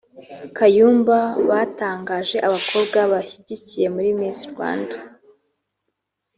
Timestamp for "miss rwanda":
4.19-4.95